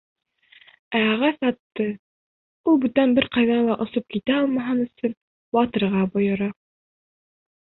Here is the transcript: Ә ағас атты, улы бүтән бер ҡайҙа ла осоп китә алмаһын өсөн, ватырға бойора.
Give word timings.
Ә 0.99 1.01
ағас 1.09 1.35
атты, 1.49 1.85
улы 2.71 2.81
бүтән 2.85 3.13
бер 3.19 3.29
ҡайҙа 3.37 3.59
ла 3.67 3.75
осоп 3.85 4.09
китә 4.15 4.39
алмаһын 4.39 4.83
өсөн, 4.87 5.15
ватырға 5.59 6.05
бойора. 6.17 6.49